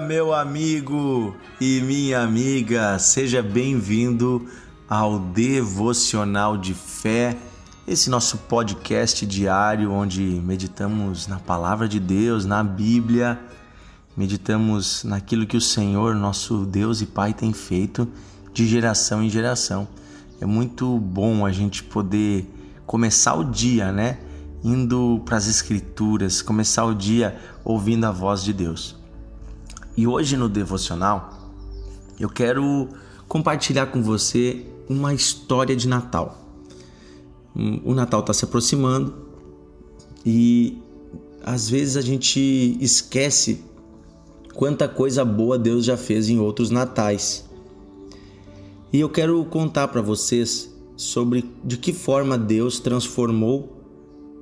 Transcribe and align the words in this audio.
meu 0.00 0.32
amigo 0.32 1.36
e 1.60 1.80
minha 1.82 2.22
amiga. 2.22 2.98
Seja 2.98 3.42
bem-vindo 3.42 4.46
ao 4.88 5.18
Devocional 5.18 6.56
de 6.56 6.72
Fé, 6.72 7.36
esse 7.86 8.08
nosso 8.08 8.38
podcast 8.38 9.26
diário 9.26 9.92
onde 9.92 10.22
meditamos 10.22 11.26
na 11.26 11.38
palavra 11.38 11.86
de 11.86 12.00
Deus, 12.00 12.46
na 12.46 12.64
Bíblia, 12.64 13.38
meditamos 14.16 15.04
naquilo 15.04 15.46
que 15.46 15.56
o 15.56 15.60
Senhor, 15.60 16.14
nosso 16.14 16.64
Deus 16.64 17.02
e 17.02 17.06
Pai, 17.06 17.34
tem 17.34 17.52
feito 17.52 18.08
de 18.54 18.66
geração 18.66 19.22
em 19.22 19.28
geração. 19.28 19.86
É 20.40 20.46
muito 20.46 20.98
bom 20.98 21.44
a 21.44 21.52
gente 21.52 21.82
poder 21.82 22.48
começar 22.86 23.34
o 23.34 23.44
dia, 23.44 23.92
né? 23.92 24.18
Indo 24.64 25.20
para 25.26 25.36
as 25.36 25.46
Escrituras, 25.46 26.40
começar 26.40 26.84
o 26.84 26.94
dia 26.94 27.38
ouvindo 27.64 28.06
a 28.06 28.10
voz 28.10 28.42
de 28.42 28.52
Deus. 28.52 28.99
E 30.00 30.06
hoje 30.06 30.34
no 30.34 30.48
devocional 30.48 31.52
eu 32.18 32.30
quero 32.30 32.88
compartilhar 33.28 33.88
com 33.88 34.02
você 34.02 34.64
uma 34.88 35.12
história 35.12 35.76
de 35.76 35.86
Natal. 35.86 36.38
O 37.84 37.92
Natal 37.92 38.20
está 38.20 38.32
se 38.32 38.46
aproximando 38.46 39.12
e 40.24 40.78
às 41.44 41.68
vezes 41.68 41.98
a 41.98 42.00
gente 42.00 42.78
esquece 42.80 43.62
quanta 44.54 44.88
coisa 44.88 45.22
boa 45.22 45.58
Deus 45.58 45.84
já 45.84 45.98
fez 45.98 46.30
em 46.30 46.38
outros 46.38 46.70
natais. 46.70 47.44
E 48.90 49.00
eu 49.00 49.10
quero 49.10 49.44
contar 49.44 49.88
para 49.88 50.00
vocês 50.00 50.74
sobre 50.96 51.44
de 51.62 51.76
que 51.76 51.92
forma 51.92 52.38
Deus 52.38 52.80
transformou 52.80 53.84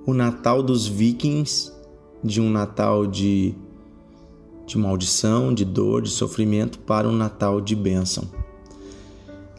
o 0.06 0.14
Natal 0.14 0.62
dos 0.62 0.86
Vikings 0.86 1.72
de 2.22 2.40
um 2.40 2.48
Natal 2.48 3.08
de 3.08 3.56
de 4.68 4.76
maldição, 4.76 5.52
de 5.52 5.64
dor, 5.64 6.02
de 6.02 6.10
sofrimento 6.10 6.78
para 6.78 7.08
um 7.08 7.12
Natal 7.12 7.58
de 7.58 7.74
bênção. 7.74 8.24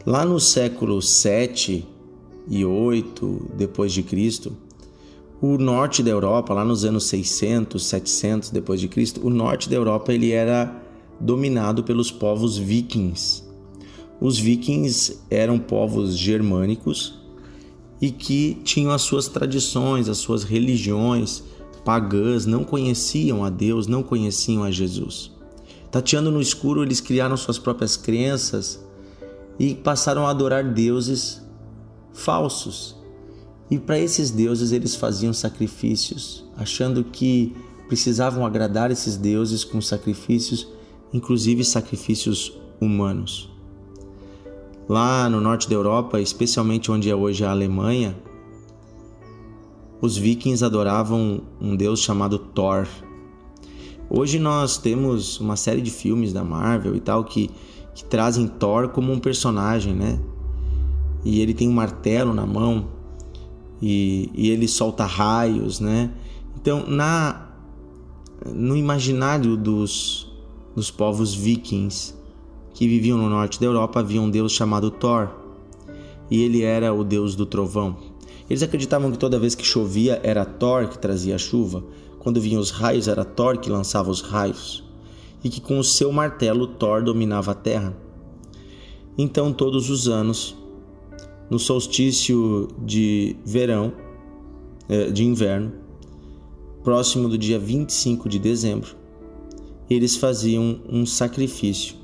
Lá 0.05 0.23
no 0.23 0.39
século 0.39 1.01
7 1.01 1.85
e 2.47 2.63
8 2.63 3.51
depois 3.57 3.91
de 3.91 4.03
Cristo, 4.03 4.55
o 5.41 5.57
norte 5.57 6.03
da 6.03 6.11
Europa, 6.11 6.53
lá 6.53 6.63
nos 6.63 6.85
anos 6.85 7.05
600, 7.05 7.83
700 7.83 8.49
depois 8.51 8.79
de 8.79 8.87
Cristo, 8.87 9.25
o 9.25 9.29
norte 9.31 9.67
da 9.67 9.75
Europa 9.75 10.13
ele 10.13 10.31
era 10.31 10.79
dominado 11.19 11.83
pelos 11.83 12.11
povos 12.11 12.57
vikings. 12.57 13.43
Os 14.21 14.37
vikings 14.37 15.19
eram 15.29 15.57
povos 15.57 16.15
germânicos 16.15 17.19
e 17.99 18.11
que 18.11 18.59
tinham 18.63 18.91
as 18.91 19.01
suas 19.01 19.27
tradições, 19.27 20.07
as 20.07 20.19
suas 20.19 20.43
religiões, 20.43 21.43
pagãs 21.89 22.45
não 22.45 22.63
conheciam 22.63 23.43
a 23.43 23.49
Deus, 23.49 23.87
não 23.87 24.03
conheciam 24.03 24.63
a 24.63 24.69
Jesus. 24.69 25.31
Tateando 25.89 26.29
no 26.29 26.39
escuro, 26.39 26.83
eles 26.83 27.01
criaram 27.01 27.35
suas 27.35 27.57
próprias 27.57 27.97
crenças 27.97 28.79
e 29.57 29.73
passaram 29.73 30.27
a 30.27 30.29
adorar 30.29 30.63
deuses 30.63 31.41
falsos. 32.13 32.95
E 33.71 33.79
para 33.79 33.97
esses 33.97 34.29
deuses 34.29 34.71
eles 34.71 34.95
faziam 34.95 35.33
sacrifícios, 35.33 36.45
achando 36.55 37.03
que 37.03 37.55
precisavam 37.87 38.45
agradar 38.45 38.91
esses 38.91 39.17
deuses 39.17 39.63
com 39.63 39.81
sacrifícios, 39.81 40.67
inclusive 41.11 41.63
sacrifícios 41.63 42.53
humanos. 42.79 43.49
Lá 44.87 45.27
no 45.27 45.41
norte 45.41 45.67
da 45.67 45.73
Europa, 45.73 46.21
especialmente 46.21 46.91
onde 46.91 47.09
é 47.09 47.15
hoje 47.15 47.43
a 47.43 47.49
Alemanha, 47.49 48.15
os 50.01 50.17
vikings 50.17 50.63
adoravam 50.63 51.41
um 51.59 51.75
deus 51.75 51.99
chamado 51.99 52.37
Thor. 52.39 52.87
Hoje 54.09 54.39
nós 54.39 54.77
temos 54.77 55.39
uma 55.39 55.55
série 55.55 55.81
de 55.81 55.91
filmes 55.91 56.33
da 56.33 56.43
Marvel 56.43 56.95
e 56.95 56.99
tal 56.99 57.23
que, 57.23 57.49
que 57.93 58.03
trazem 58.05 58.47
Thor 58.47 58.89
como 58.89 59.11
um 59.11 59.19
personagem, 59.19 59.93
né? 59.93 60.19
E 61.23 61.41
ele 61.41 61.53
tem 61.53 61.67
um 61.67 61.73
martelo 61.73 62.33
na 62.33 62.45
mão 62.45 62.87
e, 63.81 64.31
e 64.33 64.49
ele 64.49 64.67
solta 64.67 65.05
raios, 65.05 65.79
né? 65.79 66.11
Então, 66.55 66.85
na 66.87 67.45
no 68.45 68.77
imaginário 68.77 69.57
dos, 69.57 70.31
dos 70.73 70.89
povos 70.89 71.33
vikings 71.33 72.15
que 72.73 72.87
viviam 72.87 73.17
no 73.17 73.29
norte 73.29 73.59
da 73.59 73.65
Europa 73.65 73.99
havia 73.99 74.21
um 74.21 74.29
deus 74.29 74.53
chamado 74.53 74.89
Thor 74.89 75.29
e 76.31 76.41
ele 76.41 76.63
era 76.63 76.93
o 76.93 77.03
deus 77.03 77.35
do 77.35 77.45
trovão. 77.45 78.08
Eles 78.49 78.63
acreditavam 78.63 79.11
que 79.11 79.17
toda 79.17 79.39
vez 79.39 79.55
que 79.55 79.65
chovia 79.65 80.19
era 80.23 80.45
Thor 80.45 80.87
que 80.87 80.97
trazia 80.97 81.35
a 81.35 81.39
chuva, 81.39 81.83
quando 82.19 82.41
vinham 82.41 82.61
os 82.61 82.71
raios 82.71 83.07
era 83.07 83.23
Thor 83.23 83.57
que 83.59 83.69
lançava 83.69 84.09
os 84.09 84.21
raios, 84.21 84.83
e 85.43 85.49
que 85.49 85.61
com 85.61 85.79
o 85.79 85.83
seu 85.83 86.11
martelo 86.11 86.67
Thor 86.67 87.03
dominava 87.03 87.51
a 87.51 87.55
terra. 87.55 87.95
Então, 89.17 89.51
todos 89.51 89.89
os 89.89 90.07
anos, 90.07 90.55
no 91.49 91.59
solstício 91.59 92.67
de 92.85 93.35
verão, 93.45 93.93
eh, 94.87 95.11
de 95.11 95.23
inverno, 95.25 95.73
próximo 96.83 97.27
do 97.27 97.37
dia 97.37 97.59
25 97.59 98.29
de 98.29 98.39
dezembro, 98.39 98.95
eles 99.89 100.15
faziam 100.15 100.79
um 100.87 101.05
sacrifício 101.05 101.95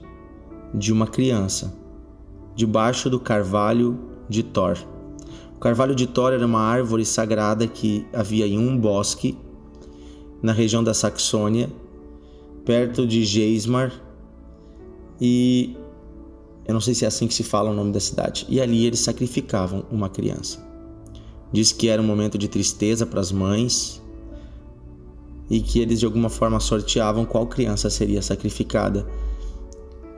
de 0.73 0.91
uma 0.91 1.07
criança 1.07 1.73
debaixo 2.55 3.09
do 3.09 3.19
carvalho 3.19 3.99
de 4.27 4.43
Thor. 4.43 4.77
O 5.55 5.59
carvalho 5.59 5.95
de 5.95 6.05
Thor 6.07 6.33
era 6.33 6.45
uma 6.45 6.59
árvore 6.59 7.05
sagrada 7.05 7.67
que 7.67 8.05
havia 8.13 8.45
em 8.45 8.57
um 8.57 8.77
bosque 8.77 9.37
na 10.41 10.51
região 10.51 10.83
da 10.83 10.93
Saxônia, 10.93 11.69
perto 12.65 13.07
de 13.07 13.23
Geismar, 13.23 13.91
e 15.19 15.75
eu 16.65 16.73
não 16.73 16.81
sei 16.81 16.93
se 16.93 17.05
é 17.05 17.07
assim 17.07 17.27
que 17.27 17.33
se 17.33 17.43
fala 17.43 17.69
o 17.69 17.73
nome 17.73 17.91
da 17.91 17.99
cidade. 17.99 18.45
E 18.49 18.59
ali 18.59 18.85
eles 18.85 18.99
sacrificavam 18.99 19.85
uma 19.91 20.09
criança. 20.09 20.65
Diz 21.51 21.71
que 21.71 21.87
era 21.87 22.01
um 22.01 22.05
momento 22.05 22.37
de 22.37 22.47
tristeza 22.47 23.05
para 23.05 23.19
as 23.19 23.31
mães 23.31 24.01
e 25.49 25.61
que 25.61 25.79
eles 25.79 25.99
de 25.99 26.05
alguma 26.05 26.29
forma 26.29 26.59
sorteavam 26.59 27.23
qual 27.23 27.45
criança 27.45 27.89
seria 27.89 28.21
sacrificada. 28.21 29.07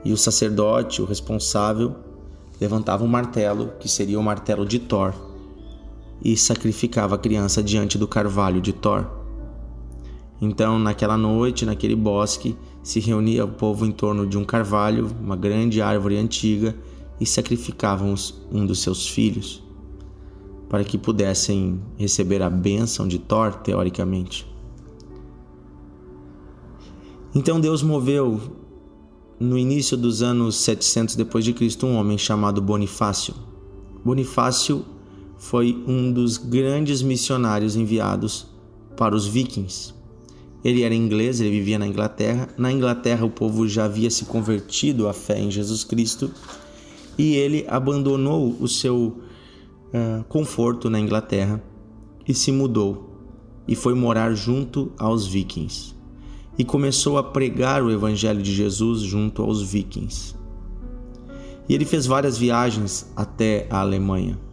E 0.04 0.12
o 0.12 0.16
sacerdote, 0.16 1.02
o 1.02 1.04
responsável, 1.04 1.94
levantava 2.60 3.04
um 3.04 3.08
martelo, 3.08 3.72
que 3.78 3.88
seria 3.88 4.18
o 4.18 4.22
martelo 4.22 4.64
de 4.64 4.78
Thor, 4.78 5.12
e 6.22 6.36
sacrificava 6.36 7.14
a 7.14 7.18
criança 7.18 7.62
diante 7.62 7.96
do 7.96 8.08
carvalho 8.08 8.60
de 8.60 8.72
Thor. 8.72 9.06
Então, 10.40 10.78
naquela 10.78 11.16
noite, 11.16 11.66
naquele 11.66 11.96
bosque, 11.96 12.56
se 12.82 13.00
reunia 13.00 13.44
o 13.44 13.48
povo 13.48 13.84
em 13.84 13.90
torno 13.90 14.26
de 14.26 14.38
um 14.38 14.44
carvalho, 14.44 15.10
uma 15.20 15.36
grande 15.36 15.82
árvore 15.82 16.16
antiga, 16.16 16.76
e 17.20 17.26
sacrificavam 17.26 18.14
um 18.52 18.64
dos 18.64 18.80
seus 18.80 19.08
filhos, 19.08 19.62
para 20.68 20.84
que 20.84 20.96
pudessem 20.96 21.80
receber 21.96 22.42
a 22.42 22.50
bênção 22.50 23.08
de 23.08 23.18
Thor, 23.18 23.54
teoricamente. 23.54 24.46
Então 27.34 27.60
Deus 27.60 27.82
moveu 27.82 28.40
no 29.38 29.58
início 29.58 29.96
dos 29.96 30.22
anos 30.22 30.56
700 30.56 31.14
depois 31.14 31.44
de 31.44 31.52
Cristo 31.52 31.86
um 31.86 31.96
homem 31.96 32.16
chamado 32.16 32.60
Bonifácio. 32.60 33.34
Bonifácio 34.04 34.84
foi 35.38 35.82
um 35.86 36.12
dos 36.12 36.36
grandes 36.36 37.00
missionários 37.00 37.76
enviados 37.76 38.46
para 38.96 39.14
os 39.14 39.26
vikings. 39.26 39.94
Ele 40.64 40.82
era 40.82 40.94
inglês, 40.94 41.40
ele 41.40 41.50
vivia 41.50 41.78
na 41.78 41.86
Inglaterra. 41.86 42.48
Na 42.58 42.72
Inglaterra, 42.72 43.24
o 43.24 43.30
povo 43.30 43.68
já 43.68 43.84
havia 43.84 44.10
se 44.10 44.24
convertido 44.24 45.06
à 45.06 45.12
fé 45.12 45.38
em 45.38 45.50
Jesus 45.50 45.84
Cristo 45.84 46.30
e 47.16 47.36
ele 47.36 47.64
abandonou 47.68 48.56
o 48.60 48.66
seu 48.66 49.18
uh, 49.94 50.24
conforto 50.28 50.90
na 50.90 50.98
Inglaterra 50.98 51.62
e 52.26 52.34
se 52.34 52.50
mudou 52.50 53.08
e 53.66 53.74
foi 53.76 53.94
morar 53.94 54.34
junto 54.34 54.92
aos 54.98 55.26
vikings 55.26 55.94
e 56.58 56.64
começou 56.64 57.18
a 57.18 57.22
pregar 57.22 57.82
o 57.84 57.90
evangelho 57.90 58.42
de 58.42 58.52
Jesus 58.52 59.00
junto 59.00 59.42
aos 59.42 59.62
vikings. 59.62 60.34
E 61.68 61.74
ele 61.74 61.84
fez 61.84 62.06
várias 62.06 62.36
viagens 62.36 63.12
até 63.14 63.68
a 63.70 63.80
Alemanha. 63.80 64.47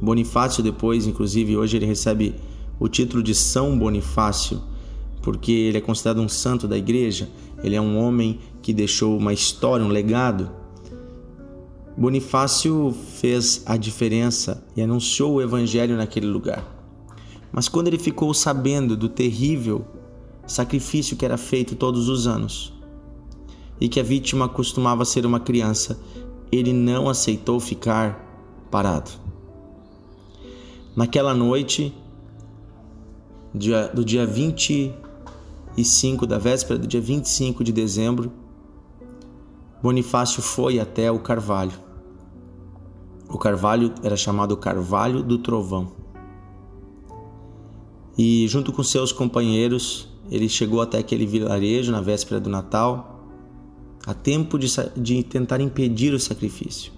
Bonifácio 0.00 0.62
depois, 0.62 1.06
inclusive 1.06 1.56
hoje 1.56 1.76
ele 1.76 1.86
recebe 1.86 2.34
o 2.78 2.88
título 2.88 3.22
de 3.22 3.34
São 3.34 3.78
Bonifácio, 3.78 4.60
porque 5.22 5.52
ele 5.52 5.78
é 5.78 5.80
considerado 5.80 6.20
um 6.20 6.28
santo 6.28 6.68
da 6.68 6.76
igreja, 6.76 7.28
ele 7.62 7.74
é 7.74 7.80
um 7.80 7.96
homem 7.98 8.40
que 8.60 8.72
deixou 8.72 9.16
uma 9.16 9.32
história, 9.32 9.84
um 9.84 9.88
legado. 9.88 10.50
Bonifácio 11.96 12.94
fez 13.20 13.62
a 13.66 13.76
diferença 13.76 14.66
e 14.76 14.82
anunciou 14.82 15.34
o 15.34 15.42
evangelho 15.42 15.96
naquele 15.96 16.26
lugar. 16.26 16.74
Mas 17.52 17.68
quando 17.68 17.86
ele 17.86 17.98
ficou 17.98 18.34
sabendo 18.34 18.96
do 18.96 19.08
terrível 19.08 19.86
sacrifício 20.46 21.16
que 21.16 21.24
era 21.24 21.36
feito 21.36 21.76
todos 21.76 22.08
os 22.08 22.26
anos 22.26 22.72
e 23.80 23.88
que 23.88 24.00
a 24.00 24.02
vítima 24.02 24.48
costumava 24.48 25.04
ser 25.04 25.24
uma 25.24 25.40
criança, 25.40 25.98
ele 26.50 26.72
não 26.72 27.08
aceitou 27.08 27.58
ficar 27.60 28.66
parado. 28.70 29.10
Naquela 30.96 31.34
noite 31.34 31.94
do 33.52 34.04
dia 34.04 34.26
25 34.26 36.26
da 36.26 36.38
véspera 36.38 36.78
do 36.78 36.86
dia 36.86 37.00
25 37.00 37.64
de 37.64 37.72
dezembro 37.72 38.44
Bonifácio 39.84 40.40
foi 40.40 40.80
até 40.80 41.12
o 41.12 41.18
carvalho. 41.18 41.78
O 43.28 43.36
carvalho 43.36 43.92
era 44.02 44.16
chamado 44.16 44.56
Carvalho 44.56 45.22
do 45.22 45.36
Trovão. 45.36 45.92
E 48.16 48.48
junto 48.48 48.72
com 48.72 48.82
seus 48.82 49.12
companheiros, 49.12 50.08
ele 50.30 50.48
chegou 50.48 50.80
até 50.80 50.96
aquele 50.96 51.26
vilarejo 51.26 51.92
na 51.92 52.00
véspera 52.00 52.40
do 52.40 52.48
Natal, 52.48 53.28
a 54.06 54.14
tempo 54.14 54.58
de, 54.58 54.68
de 54.96 55.22
tentar 55.22 55.60
impedir 55.60 56.14
o 56.14 56.18
sacrifício. 56.18 56.90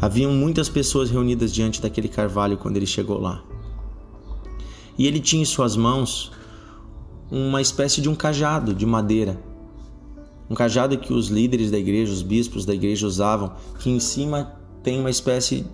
Haviam 0.00 0.32
muitas 0.32 0.68
pessoas 0.68 1.10
reunidas 1.10 1.52
diante 1.52 1.80
daquele 1.80 2.08
carvalho 2.08 2.56
quando 2.56 2.76
ele 2.76 2.86
chegou 2.86 3.20
lá. 3.20 3.42
E 4.96 5.06
ele 5.06 5.20
tinha 5.20 5.42
em 5.42 5.46
suas 5.46 5.76
mãos 5.76 6.32
uma 7.30 7.60
espécie 7.60 8.00
de 8.00 8.08
um 8.08 8.14
cajado 8.14 8.74
de 8.74 8.84
madeira 8.86 9.50
um 10.50 10.54
cajado 10.54 10.98
que 10.98 11.12
os 11.12 11.28
líderes 11.28 11.70
da 11.70 11.78
igreja, 11.78 12.12
os 12.12 12.22
bispos 12.22 12.64
da 12.66 12.74
igreja 12.74 13.06
usavam, 13.06 13.52
que 13.78 13.88
em 13.88 14.00
cima 14.00 14.52
tem 14.82 14.98
uma 14.98 15.08
espécie, 15.08 15.64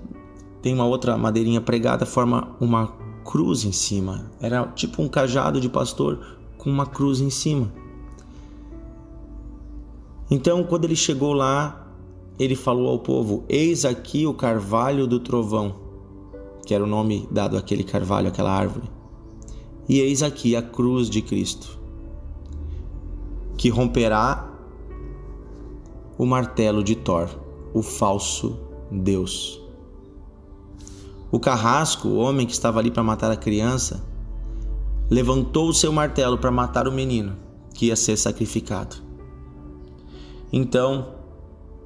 tem 0.60 0.74
uma 0.74 0.84
outra 0.84 1.16
madeirinha 1.16 1.62
pregada, 1.62 2.04
forma 2.04 2.54
uma 2.60 2.88
cruz 3.24 3.64
em 3.64 3.72
cima. 3.72 4.30
Era 4.38 4.66
tipo 4.66 5.02
um 5.02 5.08
cajado 5.08 5.62
de 5.62 5.68
pastor 5.70 6.36
com 6.58 6.68
uma 6.68 6.84
cruz 6.84 7.22
em 7.22 7.30
cima. 7.30 7.72
Então, 10.30 10.62
quando 10.62 10.84
ele 10.84 10.96
chegou 10.96 11.32
lá, 11.32 11.85
ele 12.38 12.54
falou 12.54 12.88
ao 12.88 12.98
povo: 12.98 13.44
Eis 13.48 13.84
aqui 13.84 14.26
o 14.26 14.34
carvalho 14.34 15.06
do 15.06 15.18
trovão, 15.20 15.74
que 16.64 16.74
era 16.74 16.84
o 16.84 16.86
nome 16.86 17.28
dado 17.30 17.56
àquele 17.56 17.84
carvalho, 17.84 18.28
àquela 18.28 18.50
árvore. 18.50 18.88
E 19.88 20.00
eis 20.00 20.22
aqui 20.22 20.56
a 20.56 20.62
cruz 20.62 21.08
de 21.08 21.22
Cristo, 21.22 21.78
que 23.56 23.68
romperá 23.68 24.52
o 26.18 26.26
martelo 26.26 26.82
de 26.82 26.94
Thor, 26.96 27.28
o 27.72 27.82
falso 27.82 28.58
Deus. 28.90 29.60
O 31.30 31.38
carrasco, 31.38 32.08
o 32.08 32.16
homem 32.16 32.46
que 32.46 32.52
estava 32.52 32.78
ali 32.78 32.90
para 32.90 33.02
matar 33.02 33.30
a 33.30 33.36
criança, 33.36 34.04
levantou 35.10 35.68
o 35.68 35.74
seu 35.74 35.92
martelo 35.92 36.38
para 36.38 36.50
matar 36.50 36.88
o 36.88 36.92
menino 36.92 37.36
que 37.74 37.86
ia 37.86 37.96
ser 37.96 38.16
sacrificado. 38.16 38.96
Então, 40.52 41.15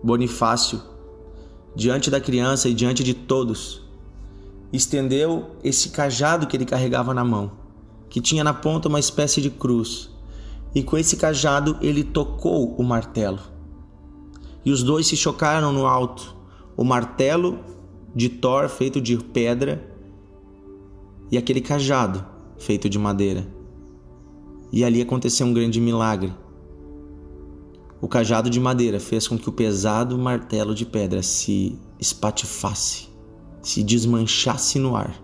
Bonifácio, 0.02 0.80
diante 1.74 2.10
da 2.10 2.20
criança 2.20 2.68
e 2.68 2.74
diante 2.74 3.02
de 3.02 3.14
todos, 3.14 3.82
estendeu 4.72 5.50
esse 5.62 5.90
cajado 5.90 6.46
que 6.46 6.56
ele 6.56 6.64
carregava 6.64 7.12
na 7.12 7.24
mão, 7.24 7.52
que 8.08 8.20
tinha 8.20 8.44
na 8.44 8.54
ponta 8.54 8.88
uma 8.88 9.00
espécie 9.00 9.40
de 9.40 9.50
cruz, 9.50 10.10
e 10.74 10.82
com 10.82 10.96
esse 10.96 11.16
cajado 11.16 11.76
ele 11.80 12.04
tocou 12.04 12.74
o 12.76 12.82
martelo 12.82 13.40
e 14.64 14.70
os 14.70 14.82
dois 14.82 15.06
se 15.06 15.16
chocaram 15.16 15.72
no 15.72 15.86
alto. 15.86 16.34
O 16.76 16.84
martelo 16.84 17.58
de 18.14 18.28
Thor 18.28 18.68
feito 18.68 19.00
de 19.00 19.16
pedra 19.16 19.84
e 21.30 21.38
aquele 21.38 21.60
cajado 21.60 22.24
feito 22.58 22.88
de 22.88 22.98
madeira. 22.98 23.46
E 24.72 24.84
ali 24.84 25.00
aconteceu 25.00 25.46
um 25.46 25.52
grande 25.52 25.80
milagre. 25.80 26.32
O 28.00 28.08
cajado 28.08 28.48
de 28.48 28.58
madeira 28.58 28.98
fez 28.98 29.28
com 29.28 29.38
que 29.38 29.48
o 29.48 29.52
pesado 29.52 30.16
martelo 30.16 30.74
de 30.74 30.86
pedra 30.86 31.22
se 31.22 31.78
espatifasse, 31.98 33.08
se 33.62 33.82
desmanchasse 33.82 34.78
no 34.78 34.96
ar. 34.96 35.20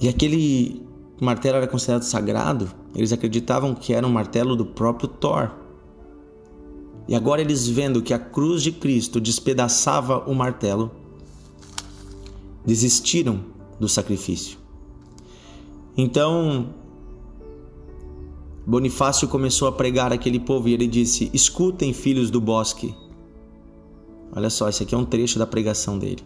E 0.00 0.08
aquele 0.08 0.86
martelo 1.20 1.56
era 1.56 1.66
considerado 1.66 2.02
sagrado, 2.02 2.70
eles 2.94 3.12
acreditavam 3.12 3.74
que 3.74 3.92
era 3.92 4.06
um 4.06 4.10
martelo 4.10 4.54
do 4.54 4.64
próprio 4.64 5.08
Thor. 5.08 5.50
E 7.08 7.14
agora 7.14 7.40
eles 7.40 7.66
vendo 7.66 8.02
que 8.02 8.14
a 8.14 8.18
cruz 8.18 8.62
de 8.62 8.70
Cristo 8.70 9.20
despedaçava 9.20 10.18
o 10.30 10.34
martelo, 10.34 10.92
desistiram 12.64 13.40
do 13.80 13.88
sacrifício. 13.88 14.58
Então, 15.96 16.68
Bonifácio 18.68 19.26
começou 19.26 19.66
a 19.66 19.72
pregar 19.72 20.12
aquele 20.12 20.38
povo 20.38 20.68
e 20.68 20.74
ele 20.74 20.86
disse: 20.86 21.30
Escutem, 21.32 21.94
filhos 21.94 22.30
do 22.30 22.38
bosque. 22.38 22.94
Olha 24.30 24.50
só, 24.50 24.68
esse 24.68 24.82
aqui 24.82 24.94
é 24.94 24.98
um 24.98 25.06
trecho 25.06 25.38
da 25.38 25.46
pregação 25.46 25.98
dele. 25.98 26.22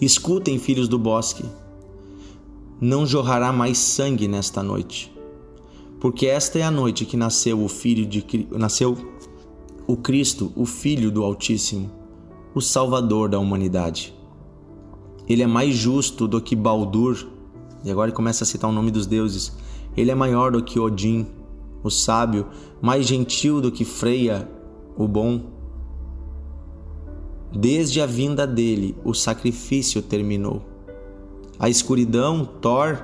Escutem, 0.00 0.58
filhos 0.58 0.88
do 0.88 0.98
bosque. 0.98 1.44
Não 2.80 3.04
jorrará 3.04 3.52
mais 3.52 3.76
sangue 3.76 4.26
nesta 4.26 4.62
noite, 4.62 5.14
porque 6.00 6.24
esta 6.24 6.58
é 6.58 6.62
a 6.62 6.70
noite 6.70 7.04
que 7.04 7.18
nasceu 7.18 7.62
o 7.62 7.68
filho 7.68 8.06
de 8.06 8.24
nasceu 8.52 8.96
o 9.86 9.98
Cristo, 9.98 10.50
o 10.56 10.64
Filho 10.64 11.10
do 11.10 11.22
Altíssimo, 11.22 11.90
o 12.54 12.62
Salvador 12.62 13.28
da 13.28 13.38
humanidade. 13.38 14.14
Ele 15.28 15.42
é 15.42 15.46
mais 15.46 15.74
justo 15.74 16.26
do 16.26 16.40
que 16.40 16.56
Baldur, 16.56 17.26
e 17.84 17.90
agora 17.90 18.08
ele 18.08 18.16
começa 18.16 18.42
a 18.42 18.46
citar 18.46 18.70
o 18.70 18.72
nome 18.72 18.90
dos 18.90 19.06
deuses. 19.06 19.52
Ele 19.96 20.10
é 20.10 20.14
maior 20.14 20.52
do 20.52 20.62
que 20.62 20.78
Odin, 20.78 21.26
o 21.82 21.90
sábio, 21.90 22.46
mais 22.80 23.06
gentil 23.06 23.60
do 23.60 23.72
que 23.72 23.84
Freia, 23.84 24.48
o 24.96 25.06
bom. 25.08 25.42
Desde 27.52 28.00
a 28.00 28.06
vinda 28.06 28.46
dele, 28.46 28.96
o 29.04 29.12
sacrifício 29.12 30.00
terminou. 30.02 30.62
A 31.58 31.68
escuridão, 31.68 32.44
Thor, 32.44 33.02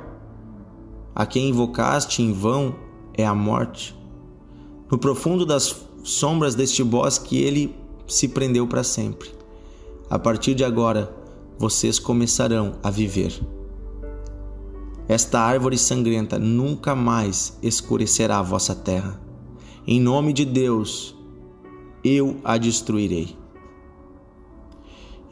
a 1.14 1.26
quem 1.26 1.48
invocaste 1.48 2.22
em 2.22 2.32
vão, 2.32 2.74
é 3.14 3.26
a 3.26 3.34
morte. 3.34 3.96
No 4.90 4.98
profundo 4.98 5.44
das 5.44 5.84
sombras 6.04 6.54
deste 6.54 6.84
bosque 6.84 7.38
ele 7.38 7.74
se 8.06 8.28
prendeu 8.28 8.66
para 8.66 8.84
sempre. 8.84 9.30
A 10.08 10.18
partir 10.18 10.54
de 10.54 10.62
agora, 10.62 11.12
vocês 11.58 11.98
começarão 11.98 12.74
a 12.82 12.90
viver. 12.90 13.40
Esta 15.08 15.40
árvore 15.40 15.78
sangrenta 15.78 16.38
nunca 16.38 16.94
mais 16.94 17.56
escurecerá 17.62 18.38
a 18.38 18.42
vossa 18.42 18.74
terra. 18.74 19.20
Em 19.86 20.00
nome 20.00 20.32
de 20.32 20.44
Deus, 20.44 21.16
eu 22.02 22.40
a 22.42 22.58
destruirei. 22.58 23.36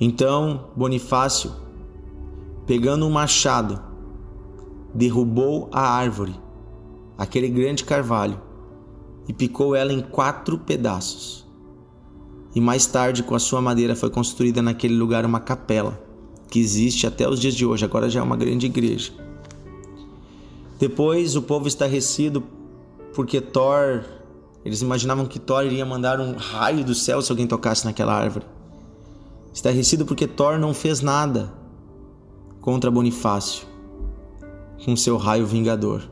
Então 0.00 0.68
Bonifácio, 0.76 1.52
pegando 2.66 3.04
um 3.04 3.10
machado, 3.10 3.82
derrubou 4.94 5.68
a 5.72 5.80
árvore, 5.80 6.34
aquele 7.18 7.48
grande 7.48 7.82
carvalho, 7.84 8.40
e 9.26 9.32
picou 9.32 9.74
ela 9.74 9.92
em 9.92 10.00
quatro 10.00 10.56
pedaços. 10.58 11.44
E 12.54 12.60
mais 12.60 12.86
tarde, 12.86 13.24
com 13.24 13.34
a 13.34 13.40
sua 13.40 13.60
madeira, 13.60 13.96
foi 13.96 14.10
construída 14.10 14.62
naquele 14.62 14.94
lugar 14.94 15.26
uma 15.26 15.40
capela, 15.40 16.00
que 16.48 16.60
existe 16.60 17.08
até 17.08 17.28
os 17.28 17.40
dias 17.40 17.54
de 17.54 17.66
hoje, 17.66 17.84
agora 17.84 18.08
já 18.08 18.20
é 18.20 18.22
uma 18.22 18.36
grande 18.36 18.66
igreja. 18.66 19.12
Depois, 20.78 21.36
o 21.36 21.42
povo 21.42 21.68
estarrecido 21.68 22.42
porque 23.14 23.40
Thor, 23.40 24.04
eles 24.64 24.82
imaginavam 24.82 25.26
que 25.26 25.38
Thor 25.38 25.64
iria 25.64 25.86
mandar 25.86 26.20
um 26.20 26.34
raio 26.34 26.84
do 26.84 26.94
céu 26.94 27.22
se 27.22 27.30
alguém 27.30 27.46
tocasse 27.46 27.84
naquela 27.84 28.12
árvore. 28.12 28.46
Estarrecido 29.52 30.04
porque 30.04 30.26
Thor 30.26 30.58
não 30.58 30.74
fez 30.74 31.00
nada 31.00 31.52
contra 32.60 32.90
Bonifácio 32.90 33.74
com 34.84 34.96
seu 34.96 35.16
raio 35.16 35.46
vingador. 35.46 36.02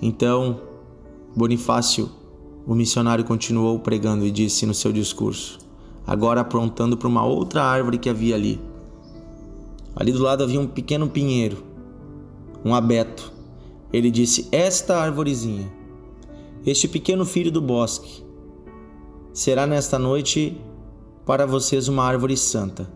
Então, 0.00 0.60
Bonifácio, 1.34 2.10
o 2.66 2.74
missionário, 2.74 3.24
continuou 3.24 3.78
pregando 3.80 4.24
e 4.24 4.30
disse 4.30 4.64
no 4.66 4.74
seu 4.74 4.92
discurso, 4.92 5.58
agora 6.06 6.40
aprontando 6.40 6.96
para 6.96 7.08
uma 7.08 7.24
outra 7.24 7.62
árvore 7.64 7.98
que 7.98 8.08
havia 8.08 8.34
ali. 8.34 8.60
Ali 9.96 10.12
do 10.12 10.22
lado 10.22 10.44
havia 10.44 10.60
um 10.60 10.66
pequeno 10.66 11.08
pinheiro, 11.08 11.64
um 12.64 12.74
abeto. 12.74 13.32
Ele 13.92 14.10
disse: 14.10 14.48
Esta 14.52 14.98
árvorezinha, 14.98 15.70
este 16.66 16.86
pequeno 16.88 17.24
filho 17.24 17.50
do 17.50 17.60
bosque, 17.60 18.22
será 19.32 19.66
nesta 19.66 19.98
noite 19.98 20.60
para 21.24 21.46
vocês 21.46 21.88
uma 21.88 22.04
árvore 22.04 22.36
santa. 22.36 22.90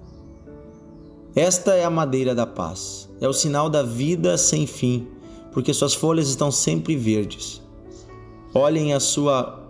Esta 1.35 1.75
é 1.75 1.85
a 1.85 1.91
madeira 1.91 2.35
da 2.35 2.47
paz, 2.47 3.09
é 3.21 3.29
o 3.29 3.33
sinal 3.33 3.71
da 3.71 3.83
vida 3.83 4.37
sem 4.37 4.67
fim, 4.67 5.09
porque 5.51 5.73
suas 5.73 5.95
folhas 5.95 6.29
estão 6.29 6.51
sempre 6.51 6.95
verdes. 6.97 7.63
Olhem 8.55 8.93
a 8.93 9.01
sua 9.01 9.61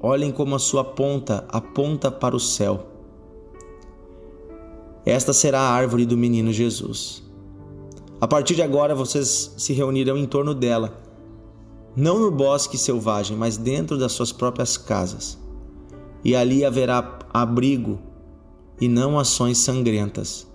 olhem 0.00 0.30
como 0.30 0.54
a 0.54 0.58
sua 0.58 0.84
ponta 0.84 1.44
aponta 1.48 2.10
para 2.10 2.36
o 2.36 2.40
céu. 2.40 2.86
Esta 5.04 5.32
será 5.32 5.60
a 5.60 5.70
árvore 5.70 6.04
do 6.04 6.16
menino 6.16 6.52
Jesus. 6.52 7.22
A 8.20 8.26
partir 8.26 8.54
de 8.54 8.62
agora 8.62 8.94
vocês 8.94 9.52
se 9.58 9.72
reunirão 9.72 10.16
em 10.16 10.26
torno 10.26 10.54
dela, 10.54 10.98
não 11.94 12.18
no 12.18 12.30
bosque 12.30 12.78
selvagem, 12.78 13.36
mas 13.36 13.56
dentro 13.56 13.98
das 13.98 14.12
suas 14.12 14.32
próprias 14.32 14.76
casas. 14.76 15.38
E 16.24 16.34
ali 16.34 16.64
haverá 16.64 17.18
abrigo 17.32 17.98
e 18.80 18.88
não 18.88 19.18
ações 19.18 19.58
sangrentas. 19.58 20.46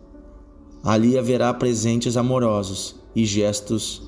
Ali 0.84 1.18
haverá 1.18 1.53
presentes 1.53 2.18
amorosos 2.18 2.96
e 3.15 3.25
gestos 3.25 4.01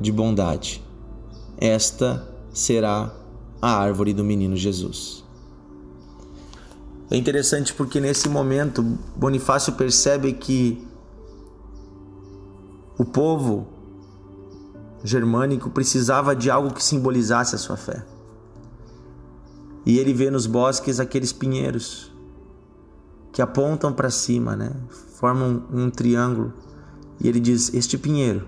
de 0.00 0.12
bondade. 0.12 0.82
Esta 1.58 2.28
será 2.52 3.14
a 3.60 3.76
árvore 3.76 4.12
do 4.12 4.24
menino 4.24 4.56
Jesus. 4.56 5.24
É 7.10 7.16
interessante 7.16 7.74
porque 7.74 8.00
nesse 8.00 8.28
momento 8.28 8.82
Bonifácio 9.14 9.74
percebe 9.74 10.32
que 10.32 10.82
o 13.02 13.04
povo 13.04 13.66
germânico 15.02 15.68
precisava 15.68 16.36
de 16.36 16.48
algo 16.48 16.72
que 16.72 16.82
simbolizasse 16.82 17.56
a 17.56 17.58
sua 17.58 17.76
fé. 17.76 18.06
E 19.84 19.98
ele 19.98 20.14
vê 20.14 20.30
nos 20.30 20.46
bosques 20.46 21.00
aqueles 21.00 21.32
pinheiros 21.32 22.12
que 23.32 23.42
apontam 23.42 23.92
para 23.92 24.08
cima, 24.08 24.54
né? 24.54 24.70
Formam 25.16 25.64
um, 25.72 25.90
triângulo. 25.90 26.52
E 27.20 27.28
ele 27.28 27.40
diz: 27.40 27.74
Este 27.74 27.98
pinheiro 27.98 28.46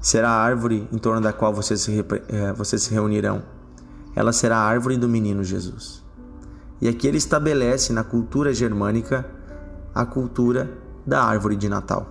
será 0.00 0.30
a 0.30 0.40
árvore 0.40 0.88
em 0.92 0.98
torno 0.98 1.20
da 1.20 1.32
qual 1.32 1.52
vocês 1.52 1.80
se, 1.80 2.04
é, 2.28 2.52
vocês 2.52 2.82
se 2.82 2.94
reunirão. 2.94 3.42
Ela 4.14 4.32
será 4.32 4.58
a 4.58 4.64
árvore 4.64 4.96
do 4.96 5.08
menino 5.08 5.42
Jesus. 5.42 6.04
E 6.80 6.86
aqui 6.86 7.08
ele 7.08 7.18
estabelece 7.18 7.92
na 7.92 8.04
cultura 8.04 8.54
germânica 8.54 9.28
a 9.92 10.06
cultura 10.06 10.85
da 11.06 11.22
árvore 11.22 11.56
de 11.56 11.68
Natal. 11.68 12.06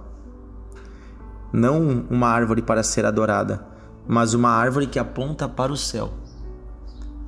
Não 1.52 2.06
uma 2.10 2.28
árvore 2.28 2.62
para 2.62 2.84
ser 2.84 3.06
adorada, 3.06 3.66
mas 4.08 4.34
uma 4.34 4.50
árvore 4.50 4.88
que 4.88 5.00
aponta 5.00 5.48
para 5.48 5.72
o 5.72 5.78
céu 5.78 6.14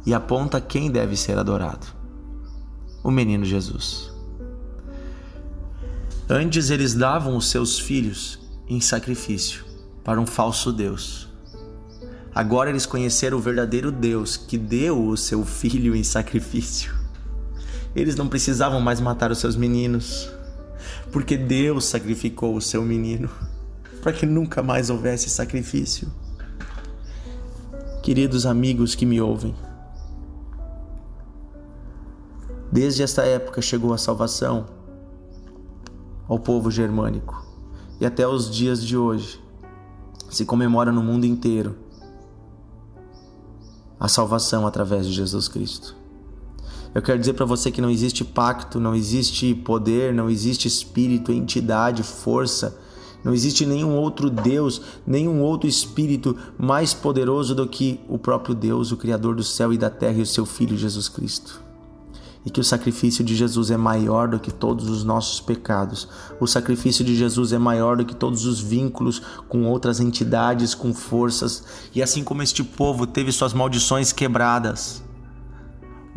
e 0.06 0.14
aponta 0.14 0.62
quem 0.62 0.90
deve 0.90 1.18
ser 1.18 1.38
adorado: 1.38 1.88
o 3.04 3.12
menino 3.12 3.44
Jesus. 3.44 4.12
Antes 6.30 6.70
eles 6.70 6.94
davam 6.94 7.38
os 7.38 7.50
seus 7.50 7.80
filhos 7.80 8.40
em 8.68 8.82
sacrifício 8.82 9.64
para 10.04 10.20
um 10.20 10.26
falso 10.26 10.72
Deus. 10.72 11.28
Agora 12.36 12.70
eles 12.70 12.86
conheceram 12.86 13.38
o 13.38 13.42
verdadeiro 13.42 13.92
Deus 13.92 14.38
que 14.38 14.58
deu 14.58 15.08
o 15.08 15.18
seu 15.18 15.44
filho 15.44 15.96
em 15.96 16.04
sacrifício. 16.04 16.94
Eles 17.96 18.16
não 18.16 18.28
precisavam 18.28 18.80
mais 18.80 19.00
matar 19.00 19.32
os 19.32 19.40
seus 19.40 19.56
meninos, 19.56 20.30
porque 21.12 21.38
Deus 21.38 21.86
sacrificou 21.86 22.56
o 22.56 22.62
seu 22.62 22.84
menino 22.84 23.30
para 24.02 24.14
que 24.14 24.26
nunca 24.26 24.64
mais 24.64 24.90
houvesse 24.90 25.30
sacrifício. 25.30 26.12
Queridos 28.02 28.46
amigos 28.46 28.96
que 28.96 29.06
me 29.06 29.20
ouvem, 29.20 29.54
desde 32.72 33.04
esta 33.04 33.24
época 33.24 33.62
chegou 33.62 33.94
a 33.94 33.98
salvação 33.98 34.66
ao 36.28 36.40
povo 36.40 36.72
germânico 36.72 37.46
e 38.00 38.06
até 38.06 38.26
os 38.26 38.50
dias 38.50 38.82
de 38.82 38.96
hoje 38.96 39.42
se 40.30 40.46
comemora 40.46 40.92
no 40.92 41.04
mundo 41.04 41.26
inteiro 41.26 41.76
a 44.00 44.08
salvação 44.08 44.68
através 44.68 45.06
de 45.06 45.12
Jesus 45.12 45.48
Cristo. 45.48 45.97
Eu 46.94 47.02
quero 47.02 47.20
dizer 47.20 47.34
para 47.34 47.46
você 47.46 47.72
que 47.72 47.82
não 47.82 47.90
existe 47.90 48.24
pacto, 48.24 48.80
não 48.80 48.96
existe 48.96 49.54
poder, 49.54 50.14
não 50.14 50.30
existe 50.30 50.68
espírito, 50.68 51.32
entidade, 51.32 52.04
força, 52.04 52.78
não 53.24 53.34
existe 53.34 53.66
nenhum 53.66 53.96
outro 53.96 54.30
Deus, 54.30 54.82
nenhum 55.06 55.42
outro 55.42 55.68
espírito 55.68 56.36
mais 56.58 56.94
poderoso 56.94 57.54
do 57.54 57.68
que 57.68 58.00
o 58.08 58.18
próprio 58.18 58.56
Deus, 58.56 58.92
o 58.92 58.98
Criador 58.98 59.36
do 59.36 59.44
céu 59.44 59.74
e 59.74 59.78
da 59.78 59.90
terra 59.90 60.20
e 60.20 60.22
o 60.22 60.26
seu 60.26 60.46
Filho 60.46 60.78
Jesus 60.78 61.10
Cristo 61.10 61.68
e 62.48 62.50
que 62.50 62.62
o 62.62 62.64
sacrifício 62.64 63.26
de 63.26 63.36
Jesus 63.36 63.72
é 63.72 63.76
maior 63.76 64.30
do 64.30 64.40
que 64.40 64.54
todos 64.54 64.90
os 64.90 65.04
nossos 65.04 65.42
pecados. 65.42 66.08
O 66.40 66.48
sacrifício 66.48 67.04
de 67.04 67.14
Jesus 67.14 67.52
é 67.52 67.58
maior 67.58 67.98
do 67.98 68.06
que 68.06 68.16
todos 68.16 68.46
os 68.46 68.62
vínculos 68.62 69.22
com 69.50 69.66
outras 69.66 70.00
entidades, 70.00 70.74
com 70.74 70.94
forças. 70.94 71.66
E 71.94 72.02
assim 72.02 72.24
como 72.24 72.42
este 72.42 72.64
povo 72.64 73.06
teve 73.06 73.34
suas 73.34 73.54
maldições 73.54 74.14
quebradas, 74.14 75.04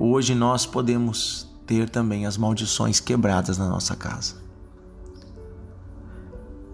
hoje 0.01 0.35
nós 0.35 0.65
podemos 0.65 1.47
ter 1.67 1.89
também 1.91 2.25
as 2.25 2.39
maldições 2.39 2.99
quebradas 2.99 3.59
na 3.59 3.69
nossa 3.69 3.95
casa. 3.95 4.37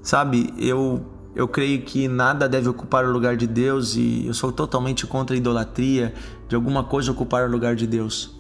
Sabe, 0.00 0.54
eu 0.56 1.04
eu 1.35 1.47
creio 1.47 1.83
que 1.83 2.09
nada 2.09 2.49
deve 2.49 2.66
ocupar 2.66 3.04
o 3.04 3.12
lugar 3.12 3.37
de 3.37 3.47
Deus 3.47 3.95
e 3.95 4.26
eu 4.26 4.33
sou 4.33 4.50
totalmente 4.50 5.06
contra 5.06 5.37
a 5.37 5.37
idolatria 5.37 6.14
de 6.49 6.54
alguma 6.54 6.83
coisa 6.83 7.12
ocupar 7.12 7.47
o 7.47 7.50
lugar 7.50 7.76
de 7.76 7.87
Deus. 7.87 8.35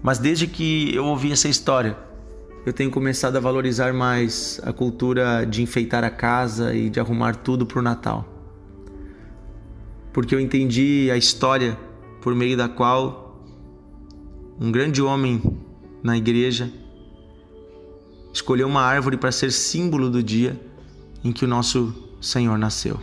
Mas 0.00 0.18
desde 0.18 0.46
que 0.46 0.94
eu 0.94 1.04
ouvi 1.04 1.32
essa 1.32 1.48
história, 1.48 1.96
eu 2.64 2.72
tenho 2.72 2.92
começado 2.92 3.34
a 3.36 3.40
valorizar 3.40 3.92
mais 3.92 4.60
a 4.62 4.72
cultura 4.72 5.44
de 5.44 5.62
enfeitar 5.62 6.04
a 6.04 6.10
casa 6.10 6.72
e 6.72 6.88
de 6.88 7.00
arrumar 7.00 7.34
tudo 7.34 7.66
para 7.66 7.80
o 7.80 7.82
Natal. 7.82 8.24
Porque 10.12 10.32
eu 10.32 10.38
entendi 10.38 11.10
a 11.10 11.16
história 11.16 11.76
por 12.22 12.36
meio 12.36 12.56
da 12.56 12.68
qual 12.68 13.29
um 14.60 14.70
grande 14.70 15.00
homem 15.00 15.42
na 16.02 16.18
igreja 16.18 16.70
escolheu 18.30 18.68
uma 18.68 18.82
árvore 18.82 19.16
para 19.16 19.32
ser 19.32 19.50
símbolo 19.50 20.10
do 20.10 20.22
dia 20.22 20.60
em 21.24 21.32
que 21.32 21.46
o 21.46 21.48
nosso 21.48 21.94
Senhor 22.20 22.58
nasceu. 22.58 23.00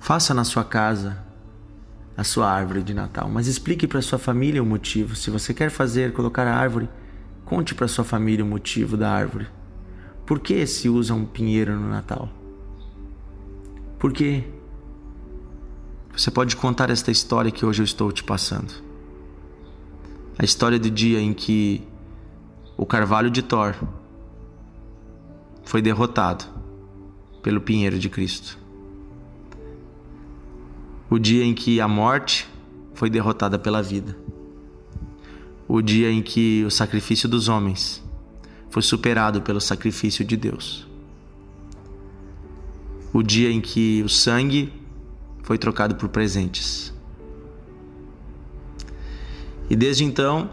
Faça 0.00 0.34
na 0.34 0.42
sua 0.42 0.64
casa 0.64 1.24
a 2.16 2.24
sua 2.24 2.50
árvore 2.50 2.82
de 2.82 2.92
Natal, 2.92 3.30
mas 3.30 3.46
explique 3.46 3.86
para 3.86 4.02
sua 4.02 4.18
família 4.18 4.60
o 4.60 4.66
motivo. 4.66 5.14
Se 5.14 5.30
você 5.30 5.54
quer 5.54 5.70
fazer, 5.70 6.12
colocar 6.12 6.46
a 6.48 6.54
árvore, 6.54 6.88
conte 7.44 7.76
para 7.76 7.86
sua 7.86 8.04
família 8.04 8.44
o 8.44 8.48
motivo 8.48 8.96
da 8.96 9.12
árvore. 9.12 9.46
Por 10.26 10.40
que 10.40 10.66
se 10.66 10.88
usa 10.88 11.14
um 11.14 11.24
pinheiro 11.24 11.78
no 11.78 11.88
Natal? 11.88 12.28
Por 13.96 14.12
quê? 14.12 14.44
Você 16.14 16.30
pode 16.30 16.56
contar 16.56 16.90
esta 16.90 17.10
história 17.10 17.50
que 17.50 17.64
hoje 17.64 17.80
eu 17.80 17.84
estou 17.84 18.12
te 18.12 18.22
passando. 18.22 18.72
A 20.38 20.44
história 20.44 20.78
do 20.78 20.90
dia 20.90 21.20
em 21.20 21.32
que 21.32 21.82
o 22.76 22.84
carvalho 22.84 23.30
de 23.30 23.42
Thor 23.42 23.74
foi 25.64 25.80
derrotado 25.80 26.44
pelo 27.42 27.62
pinheiro 27.62 27.98
de 27.98 28.10
Cristo. 28.10 28.58
O 31.08 31.18
dia 31.18 31.44
em 31.44 31.54
que 31.54 31.80
a 31.80 31.88
morte 31.88 32.48
foi 32.94 33.08
derrotada 33.08 33.58
pela 33.58 33.82
vida. 33.82 34.16
O 35.66 35.80
dia 35.80 36.10
em 36.10 36.22
que 36.22 36.62
o 36.66 36.70
sacrifício 36.70 37.28
dos 37.28 37.48
homens 37.48 38.02
foi 38.68 38.82
superado 38.82 39.40
pelo 39.40 39.60
sacrifício 39.60 40.24
de 40.24 40.36
Deus. 40.36 40.86
O 43.12 43.22
dia 43.22 43.50
em 43.50 43.60
que 43.60 44.02
o 44.02 44.08
sangue 44.08 44.81
foi 45.42 45.58
trocado 45.58 45.94
por 45.96 46.08
presentes. 46.08 46.92
E 49.68 49.76
desde 49.76 50.04
então, 50.04 50.50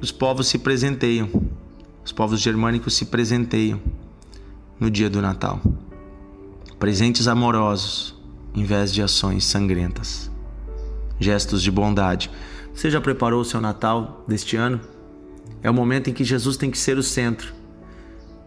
os 0.00 0.12
povos 0.12 0.48
se 0.48 0.58
presenteiam, 0.58 1.30
os 2.04 2.12
povos 2.12 2.40
germânicos 2.40 2.94
se 2.94 3.06
presenteiam 3.06 3.80
no 4.78 4.90
dia 4.90 5.08
do 5.08 5.20
Natal. 5.20 5.60
Presentes 6.78 7.26
amorosos, 7.26 8.14
em 8.54 8.64
vez 8.64 8.92
de 8.92 9.02
ações 9.02 9.44
sangrentas. 9.44 10.30
Gestos 11.18 11.62
de 11.62 11.70
bondade. 11.70 12.30
Você 12.74 12.90
já 12.90 13.00
preparou 13.00 13.40
o 13.40 13.44
seu 13.44 13.60
Natal 13.60 14.24
deste 14.28 14.56
ano? 14.56 14.80
É 15.62 15.70
o 15.70 15.74
momento 15.74 16.10
em 16.10 16.12
que 16.12 16.22
Jesus 16.22 16.56
tem 16.56 16.70
que 16.70 16.78
ser 16.78 16.98
o 16.98 17.02
centro. 17.02 17.54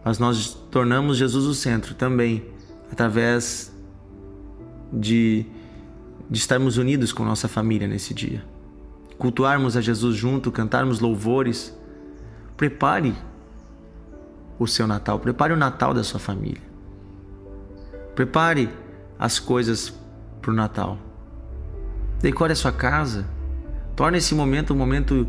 Mas 0.04 0.18
nós 0.18 0.54
tornamos 0.70 1.16
Jesus 1.16 1.44
o 1.44 1.54
centro 1.54 1.94
também, 1.94 2.44
através 2.90 3.72
de, 4.92 5.46
de 6.28 6.38
estarmos 6.38 6.76
unidos 6.76 7.12
com 7.12 7.24
nossa 7.24 7.48
família 7.48 7.86
nesse 7.86 8.12
dia. 8.12 8.42
Cultuarmos 9.18 9.76
a 9.76 9.80
Jesus 9.80 10.16
junto, 10.16 10.50
cantarmos 10.50 11.00
louvores. 11.00 11.76
Prepare 12.56 13.14
o 14.58 14.66
seu 14.66 14.86
Natal, 14.86 15.18
prepare 15.18 15.52
o 15.52 15.56
Natal 15.56 15.94
da 15.94 16.02
sua 16.02 16.20
família. 16.20 16.62
Prepare 18.14 18.68
as 19.18 19.38
coisas 19.38 19.92
para 20.40 20.50
o 20.50 20.54
Natal. 20.54 20.98
Decore 22.20 22.52
a 22.52 22.56
sua 22.56 22.72
casa. 22.72 23.26
Torne 23.96 24.18
esse 24.18 24.34
momento 24.34 24.72
um 24.72 24.76
momento 24.76 25.26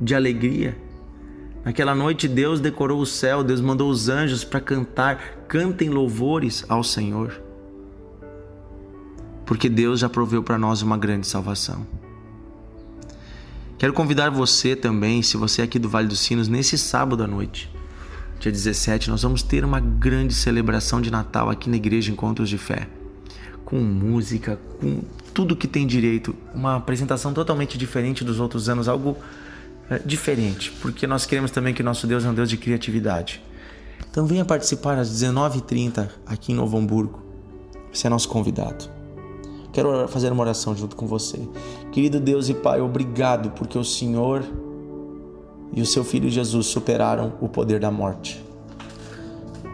de 0.00 0.14
alegria. 0.14 0.76
Naquela 1.64 1.94
noite, 1.94 2.26
Deus 2.26 2.60
decorou 2.60 3.00
o 3.00 3.06
céu, 3.06 3.44
Deus 3.44 3.60
mandou 3.60 3.90
os 3.90 4.08
anjos 4.08 4.44
para 4.44 4.60
cantar. 4.60 5.16
Cantem 5.46 5.90
louvores 5.90 6.64
ao 6.68 6.82
Senhor 6.82 7.49
porque 9.50 9.68
Deus 9.68 9.98
já 9.98 10.08
proveu 10.08 10.44
para 10.44 10.56
nós 10.56 10.80
uma 10.80 10.96
grande 10.96 11.26
salvação. 11.26 11.84
Quero 13.76 13.92
convidar 13.92 14.30
você 14.30 14.76
também, 14.76 15.24
se 15.24 15.36
você 15.36 15.60
é 15.60 15.64
aqui 15.64 15.76
do 15.76 15.88
Vale 15.88 16.06
dos 16.06 16.20
Sinos, 16.20 16.46
nesse 16.46 16.78
sábado 16.78 17.24
à 17.24 17.26
noite, 17.26 17.68
dia 18.38 18.52
17, 18.52 19.10
nós 19.10 19.24
vamos 19.24 19.42
ter 19.42 19.64
uma 19.64 19.80
grande 19.80 20.34
celebração 20.34 21.00
de 21.00 21.10
Natal 21.10 21.50
aqui 21.50 21.68
na 21.68 21.74
Igreja 21.74 22.12
Encontros 22.12 22.48
de 22.48 22.56
Fé, 22.56 22.86
com 23.64 23.80
música, 23.80 24.56
com 24.80 25.02
tudo 25.34 25.56
que 25.56 25.66
tem 25.66 25.84
direito, 25.84 26.32
uma 26.54 26.76
apresentação 26.76 27.34
totalmente 27.34 27.76
diferente 27.76 28.22
dos 28.22 28.38
outros 28.38 28.68
anos, 28.68 28.86
algo 28.86 29.16
é, 29.90 29.98
diferente, 29.98 30.70
porque 30.80 31.08
nós 31.08 31.26
queremos 31.26 31.50
também 31.50 31.74
que 31.74 31.82
nosso 31.82 32.06
Deus 32.06 32.24
é 32.24 32.28
um 32.28 32.34
Deus 32.34 32.48
de 32.48 32.56
criatividade. 32.56 33.42
Então 34.08 34.26
venha 34.26 34.44
participar 34.44 34.96
às 34.96 35.10
19h30 35.10 36.08
aqui 36.24 36.52
em 36.52 36.54
Novo 36.54 36.78
Hamburgo 36.78 37.20
Você 37.92 38.06
é 38.06 38.10
nosso 38.10 38.28
convidado. 38.28 38.99
Quero 39.72 40.08
fazer 40.08 40.32
uma 40.32 40.42
oração 40.42 40.74
junto 40.74 40.96
com 40.96 41.06
você. 41.06 41.38
Querido 41.92 42.18
Deus 42.18 42.48
e 42.48 42.54
Pai, 42.54 42.80
obrigado 42.80 43.50
porque 43.52 43.78
o 43.78 43.84
Senhor 43.84 44.44
e 45.72 45.80
o 45.80 45.86
seu 45.86 46.02
Filho 46.02 46.28
Jesus 46.28 46.66
superaram 46.66 47.34
o 47.40 47.48
poder 47.48 47.78
da 47.78 47.90
morte. 47.90 48.44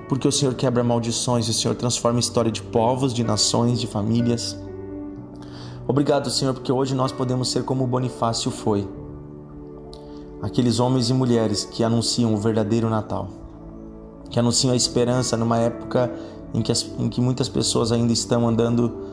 Porque 0.09 0.29
o 0.29 0.33
Senhor 0.33 0.55
quebra 0.55 0.85
maldições 0.85 1.49
o 1.49 1.53
Senhor 1.53 1.75
transforma 1.75 2.19
a 2.19 2.21
história 2.21 2.53
de 2.53 2.62
povos, 2.62 3.12
de 3.12 3.25
nações, 3.25 3.81
de 3.81 3.87
famílias. 3.87 4.57
Obrigado, 5.88 6.31
Senhor, 6.31 6.53
porque 6.53 6.71
hoje 6.71 6.95
nós 6.95 7.11
podemos 7.11 7.50
ser 7.50 7.65
como 7.65 7.87
Bonifácio 7.87 8.50
foi. 8.50 8.87
Aqueles 10.43 10.79
homens 10.79 11.09
e 11.09 11.15
mulheres 11.15 11.65
que 11.65 11.83
anunciam 11.83 12.35
o 12.35 12.37
verdadeiro 12.37 12.91
Natal, 12.91 13.29
que 14.29 14.38
anunciam 14.38 14.73
a 14.73 14.76
esperança 14.76 15.37
numa 15.37 15.59
época 15.59 16.12
em 16.53 16.61
que, 16.61 16.71
as, 16.71 16.87
em 16.99 17.09
que 17.09 17.21
muitas 17.21 17.49
pessoas 17.49 17.91
ainda 17.91 18.12
estão 18.12 18.47
andando 18.47 19.06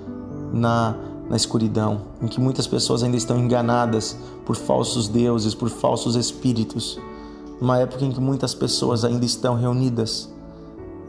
na, 0.53 0.95
na 1.29 1.35
escuridão, 1.35 2.01
em 2.21 2.27
que 2.27 2.39
muitas 2.39 2.67
pessoas 2.67 3.03
ainda 3.03 3.17
estão 3.17 3.37
enganadas 3.39 4.15
por 4.45 4.55
falsos 4.55 5.07
deuses, 5.07 5.55
por 5.55 5.69
falsos 5.69 6.15
espíritos, 6.15 6.99
numa 7.59 7.79
época 7.79 8.05
em 8.05 8.11
que 8.11 8.21
muitas 8.21 8.53
pessoas 8.53 9.03
ainda 9.03 9.25
estão 9.25 9.55
reunidas 9.55 10.31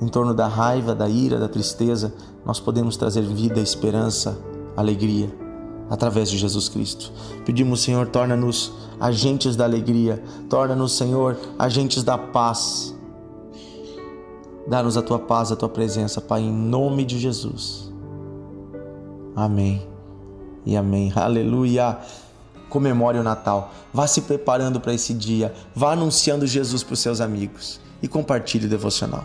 em 0.01 0.09
torno 0.09 0.35
da 0.35 0.49
raiva, 0.49 0.95
da 0.95 1.09
ira, 1.09 1.39
da 1.39 1.49
tristeza, 1.49 2.13
nós 2.45 2.59
podemos 2.59 2.97
trazer 2.97 3.23
vida, 3.23 3.61
esperança, 3.61 4.39
alegria 4.77 5.45
através 5.89 6.31
de 6.31 6.39
Jesus 6.39 6.69
Cristo. 6.69 7.13
Pedimos, 7.45 7.83
Senhor, 7.83 8.07
torna-nos 8.09 8.73
agentes 8.99 9.55
da 9.57 9.65
alegria, 9.65 10.23
torna-nos, 10.49 10.93
Senhor, 10.97 11.37
agentes 11.59 12.03
da 12.03 12.17
paz. 12.17 12.95
Dá-nos 14.67 14.97
a 14.97 15.03
tua 15.03 15.19
paz, 15.19 15.53
a 15.53 15.57
tua 15.57 15.69
presença, 15.69 16.21
Pai, 16.21 16.41
em 16.41 16.53
nome 16.53 17.05
de 17.05 17.19
Jesus. 17.19 17.93
Amém 19.35 19.87
e 20.65 20.77
amém. 20.77 21.13
Aleluia. 21.15 21.99
Comemore 22.69 23.19
o 23.19 23.23
Natal. 23.23 23.73
Vá 23.93 24.07
se 24.07 24.23
preparando 24.23 24.81
para 24.81 24.95
esse 24.95 25.15
dia. 25.15 25.55
Vá 25.75 25.93
anunciando 25.93 26.47
Jesus 26.47 26.83
para 26.83 26.95
os 26.95 27.01
seus 27.01 27.21
amigos 27.21 27.81
e 28.03 28.09
compartilhe 28.09 28.67
o 28.67 28.69
devocional. 28.69 29.25